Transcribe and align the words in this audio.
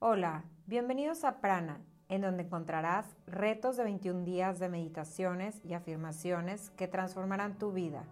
Hola, 0.00 0.44
bienvenidos 0.68 1.24
a 1.24 1.40
Prana, 1.40 1.80
en 2.08 2.20
donde 2.20 2.44
encontrarás 2.44 3.04
retos 3.26 3.76
de 3.76 3.82
21 3.82 4.24
días 4.24 4.60
de 4.60 4.68
meditaciones 4.68 5.60
y 5.64 5.74
afirmaciones 5.74 6.70
que 6.76 6.86
transformarán 6.86 7.58
tu 7.58 7.72
vida. 7.72 8.04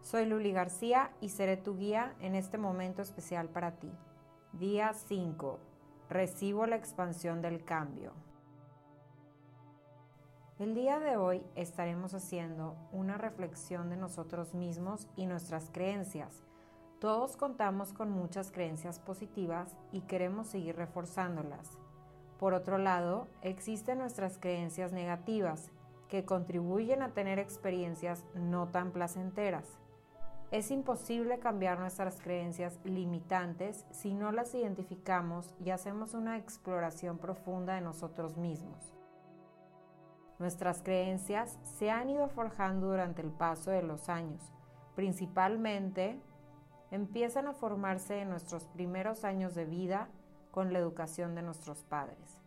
Soy 0.00 0.24
Luli 0.24 0.52
García 0.52 1.10
y 1.20 1.28
seré 1.28 1.58
tu 1.58 1.76
guía 1.76 2.14
en 2.20 2.34
este 2.34 2.56
momento 2.56 3.02
especial 3.02 3.50
para 3.50 3.72
ti. 3.72 3.92
Día 4.54 4.94
5. 4.94 5.58
Recibo 6.08 6.64
la 6.64 6.76
expansión 6.76 7.42
del 7.42 7.62
cambio. 7.62 8.14
El 10.58 10.74
día 10.74 10.98
de 10.98 11.18
hoy 11.18 11.42
estaremos 11.56 12.14
haciendo 12.14 12.74
una 12.90 13.18
reflexión 13.18 13.90
de 13.90 13.98
nosotros 13.98 14.54
mismos 14.54 15.06
y 15.14 15.26
nuestras 15.26 15.68
creencias 15.68 16.47
todos 17.00 17.36
contamos 17.36 17.92
con 17.92 18.10
muchas 18.10 18.50
creencias 18.50 18.98
positivas 18.98 19.76
y 19.92 20.00
queremos 20.00 20.48
seguir 20.48 20.76
reforzándolas. 20.76 21.78
Por 22.40 22.54
otro 22.54 22.76
lado, 22.76 23.28
existen 23.42 23.98
nuestras 23.98 24.38
creencias 24.38 24.92
negativas 24.92 25.70
que 26.08 26.24
contribuyen 26.24 27.02
a 27.02 27.12
tener 27.12 27.38
experiencias 27.38 28.24
no 28.34 28.68
tan 28.68 28.90
placenteras. 28.90 29.78
Es 30.50 30.70
imposible 30.70 31.38
cambiar 31.38 31.78
nuestras 31.78 32.20
creencias 32.20 32.80
limitantes 32.82 33.84
si 33.90 34.14
no 34.14 34.32
las 34.32 34.54
identificamos 34.54 35.54
y 35.64 35.70
hacemos 35.70 36.14
una 36.14 36.38
exploración 36.38 37.18
profunda 37.18 37.74
de 37.74 37.82
nosotros 37.82 38.36
mismos. 38.38 38.94
Nuestras 40.38 40.82
creencias 40.82 41.58
se 41.62 41.90
han 41.90 42.08
ido 42.08 42.28
forjando 42.28 42.88
durante 42.88 43.22
el 43.22 43.30
paso 43.30 43.70
de 43.70 43.82
los 43.82 44.08
años, 44.08 44.40
principalmente 44.94 46.20
empiezan 46.90 47.46
a 47.46 47.52
formarse 47.52 48.20
en 48.20 48.30
nuestros 48.30 48.64
primeros 48.64 49.24
años 49.24 49.54
de 49.54 49.64
vida 49.64 50.08
con 50.50 50.72
la 50.72 50.78
educación 50.78 51.34
de 51.34 51.42
nuestros 51.42 51.82
padres. 51.82 52.40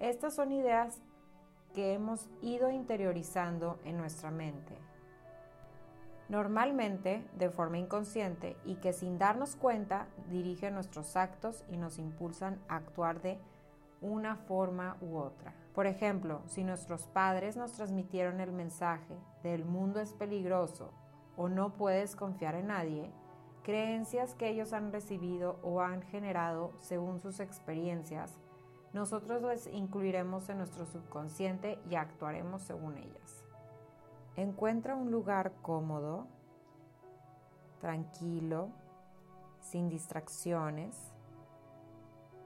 Estas 0.00 0.34
son 0.34 0.52
ideas 0.52 1.00
que 1.74 1.94
hemos 1.94 2.28
ido 2.42 2.70
interiorizando 2.70 3.78
en 3.84 3.96
nuestra 3.98 4.30
mente. 4.30 4.76
Normalmente 6.28 7.24
de 7.38 7.50
forma 7.50 7.78
inconsciente 7.78 8.56
y 8.64 8.76
que 8.76 8.92
sin 8.92 9.18
darnos 9.18 9.56
cuenta 9.56 10.08
dirigen 10.28 10.74
nuestros 10.74 11.16
actos 11.16 11.64
y 11.70 11.76
nos 11.76 11.98
impulsan 11.98 12.60
a 12.68 12.76
actuar 12.76 13.22
de 13.22 13.38
una 14.00 14.36
forma 14.36 14.96
u 15.00 15.16
otra. 15.16 15.54
Por 15.74 15.86
ejemplo, 15.86 16.42
si 16.46 16.64
nuestros 16.64 17.06
padres 17.06 17.56
nos 17.56 17.72
transmitieron 17.72 18.40
el 18.40 18.52
mensaje 18.52 19.14
de 19.42 19.54
el 19.54 19.64
mundo 19.64 20.00
es 20.00 20.12
peligroso 20.12 20.92
o 21.36 21.48
no 21.48 21.74
puedes 21.74 22.14
confiar 22.14 22.56
en 22.56 22.68
nadie, 22.68 23.10
creencias 23.68 24.34
que 24.34 24.48
ellos 24.48 24.72
han 24.72 24.92
recibido 24.92 25.58
o 25.62 25.82
han 25.82 26.00
generado 26.00 26.72
según 26.80 27.20
sus 27.20 27.38
experiencias, 27.38 28.38
nosotros 28.94 29.42
las 29.42 29.66
incluiremos 29.66 30.48
en 30.48 30.56
nuestro 30.56 30.86
subconsciente 30.86 31.78
y 31.90 31.96
actuaremos 31.96 32.62
según 32.62 32.96
ellas. 32.96 33.44
Encuentra 34.36 34.94
un 34.94 35.10
lugar 35.10 35.52
cómodo, 35.60 36.26
tranquilo, 37.78 38.70
sin 39.60 39.90
distracciones. 39.90 40.96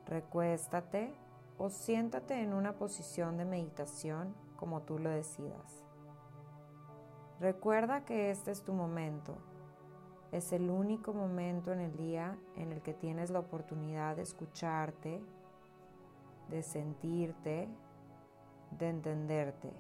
Recuéstate 0.07 1.15
o 1.57 1.71
siéntate 1.71 2.43
en 2.43 2.53
una 2.53 2.73
posición 2.73 3.37
de 3.37 3.45
meditación 3.45 4.35
como 4.57 4.83
tú 4.83 4.99
lo 4.99 5.11
decidas. 5.11 5.85
Recuerda 7.39 8.05
que 8.05 8.33
este 8.33 8.51
es 8.51 8.65
tu 8.65 8.73
momento 8.73 9.39
es 10.33 10.53
el 10.55 10.71
único 10.71 11.13
momento 11.13 11.73
en 11.73 11.81
el 11.81 11.95
día 11.97 12.39
en 12.57 12.73
el 12.73 12.81
que 12.81 12.95
tienes 12.95 13.31
la 13.31 13.39
oportunidad 13.39 14.17
de 14.17 14.23
escucharte, 14.23 15.23
de 16.49 16.63
sentirte, 16.63 17.69
de 18.79 18.89
entenderte. 18.89 19.71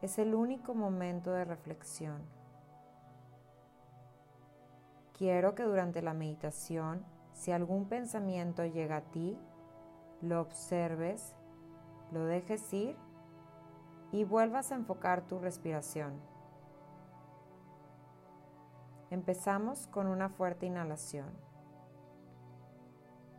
Es 0.00 0.18
el 0.18 0.34
único 0.34 0.74
momento 0.74 1.30
de 1.32 1.44
reflexión. 1.44 2.22
Quiero 5.12 5.54
que 5.54 5.64
durante 5.64 6.00
la 6.00 6.14
meditación, 6.14 7.04
si 7.34 7.52
algún 7.52 7.86
pensamiento 7.86 8.64
llega 8.64 8.96
a 8.96 9.10
ti, 9.10 9.38
lo 10.22 10.40
observes, 10.40 11.34
lo 12.12 12.24
dejes 12.24 12.72
ir 12.72 12.96
y 14.10 14.24
vuelvas 14.24 14.72
a 14.72 14.76
enfocar 14.76 15.26
tu 15.26 15.38
respiración. 15.38 16.31
Empezamos 19.12 19.86
con 19.88 20.06
una 20.06 20.30
fuerte 20.30 20.64
inhalación. 20.64 21.28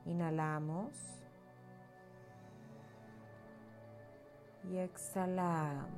Inhalamos 0.06 0.94
y 4.70 4.78
exhalamos. 4.78 5.90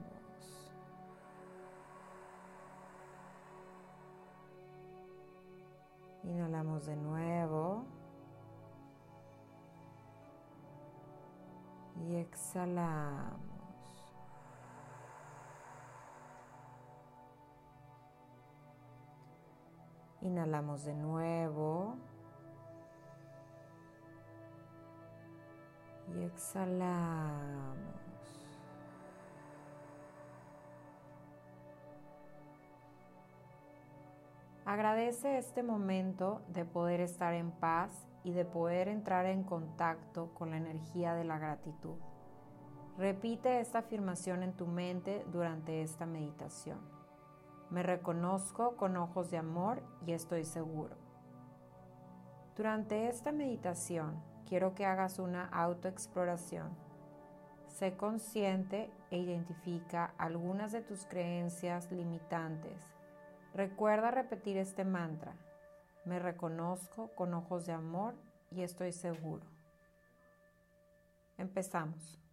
Inhalamos 6.24 6.86
de 6.86 6.96
nuevo 6.96 7.84
y 12.08 12.16
exhalamos. 12.16 13.55
Inhalamos 20.26 20.84
de 20.84 20.96
nuevo. 20.96 21.98
Y 26.16 26.24
exhalamos. 26.24 27.78
Agradece 34.66 35.38
este 35.38 35.62
momento 35.62 36.42
de 36.48 36.66
poder 36.66 37.02
estar 37.02 37.36
en 37.36 37.52
paz 37.52 38.08
y 38.24 38.32
de 38.32 38.46
poder 38.46 38.88
entrar 38.88 39.28
en 39.28 39.44
contacto 39.44 40.34
con 40.34 40.50
la 40.50 40.58
energía 40.58 41.14
de 41.14 41.24
la 41.24 41.38
gratitud. 41.38 42.00
Repite 42.98 43.60
esta 43.60 43.80
afirmación 43.80 44.42
en 44.42 44.54
tu 44.54 44.66
mente 44.66 45.24
durante 45.32 45.84
esta 45.84 46.08
meditación. 46.08 46.95
Me 47.76 47.84
reconozco 47.84 48.78
con 48.78 48.96
ojos 48.96 49.32
de 49.32 49.38
amor 49.38 49.84
y 50.08 50.14
estoy 50.14 50.46
seguro. 50.46 50.96
Durante 52.56 53.10
esta 53.10 53.34
meditación 53.34 54.24
quiero 54.48 54.74
que 54.76 54.86
hagas 54.86 55.20
una 55.20 55.50
autoexploración. 55.50 56.70
Sé 57.68 57.98
consciente 57.98 58.90
e 59.12 59.18
identifica 59.18 60.14
algunas 60.18 60.72
de 60.72 60.84
tus 60.84 61.06
creencias 61.06 61.92
limitantes. 61.92 62.82
Recuerda 63.54 64.10
repetir 64.10 64.56
este 64.56 64.86
mantra. 64.86 65.36
Me 66.06 66.20
reconozco 66.20 67.10
con 67.14 67.34
ojos 67.34 67.66
de 67.66 67.74
amor 67.74 68.16
y 68.52 68.62
estoy 68.62 68.94
seguro. 68.94 69.44
Empezamos. 71.38 72.25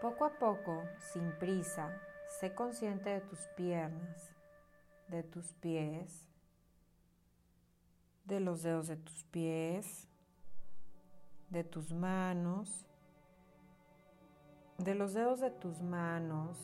Poco 0.00 0.26
a 0.26 0.30
poco, 0.30 0.82
sin 0.98 1.32
prisa, 1.38 1.90
sé 2.28 2.54
consciente 2.54 3.08
de 3.08 3.20
tus 3.22 3.40
piernas, 3.56 4.34
de 5.08 5.22
tus 5.22 5.54
pies, 5.54 6.28
de 8.26 8.40
los 8.40 8.62
dedos 8.62 8.88
de 8.88 8.96
tus 8.96 9.24
pies, 9.24 10.06
de 11.48 11.64
tus 11.64 11.94
manos, 11.94 12.86
de 14.76 14.94
los 14.94 15.14
dedos 15.14 15.40
de 15.40 15.50
tus 15.50 15.80
manos, 15.80 16.58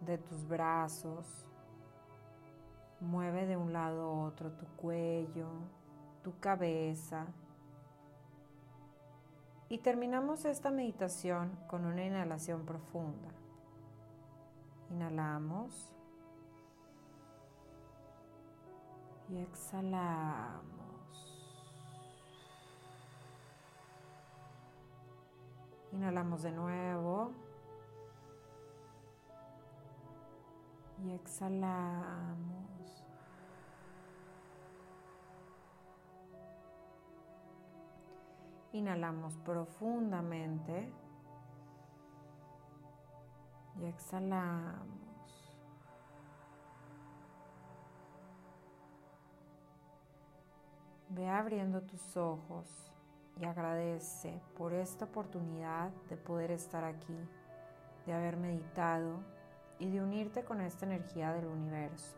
de 0.00 0.16
tus 0.16 0.48
brazos. 0.48 1.26
Mueve 3.00 3.46
de 3.46 3.56
un 3.56 3.72
lado 3.72 4.02
a 4.02 4.26
otro 4.26 4.52
tu 4.52 4.66
cuello, 4.76 5.48
tu 6.22 6.38
cabeza. 6.38 7.26
Y 9.70 9.78
terminamos 9.78 10.44
esta 10.46 10.72
meditación 10.72 11.56
con 11.68 11.86
una 11.86 12.04
inhalación 12.04 12.66
profunda. 12.66 13.28
Inhalamos 14.90 15.92
y 19.28 19.38
exhalamos. 19.38 20.64
Inhalamos 25.92 26.42
de 26.42 26.50
nuevo. 26.50 27.30
Y 31.04 31.12
exhalamos. 31.12 32.99
Inhalamos 38.72 39.36
profundamente. 39.38 40.92
Y 43.80 43.84
exhalamos. 43.86 45.00
Ve 51.08 51.28
abriendo 51.28 51.82
tus 51.82 52.16
ojos 52.16 52.92
y 53.40 53.44
agradece 53.44 54.40
por 54.56 54.72
esta 54.72 55.06
oportunidad 55.06 55.90
de 56.08 56.16
poder 56.16 56.52
estar 56.52 56.84
aquí, 56.84 57.16
de 58.06 58.12
haber 58.12 58.36
meditado 58.36 59.18
y 59.80 59.90
de 59.90 60.02
unirte 60.02 60.44
con 60.44 60.60
esta 60.60 60.86
energía 60.86 61.32
del 61.32 61.46
universo. 61.46 62.16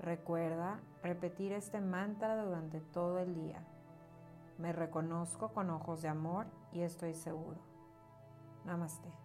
Recuerda 0.00 0.80
repetir 1.02 1.52
este 1.52 1.80
mantra 1.80 2.44
durante 2.44 2.80
todo 2.80 3.20
el 3.20 3.34
día. 3.34 3.64
Me 4.62 4.72
reconozco 4.72 5.52
con 5.52 5.70
ojos 5.70 6.02
de 6.02 6.08
amor 6.08 6.46
y 6.70 6.82
estoy 6.82 7.14
seguro. 7.14 7.58
Namaste. 8.64 9.21